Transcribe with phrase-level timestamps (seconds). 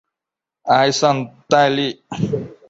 [0.63, 2.03] 埃尚代利。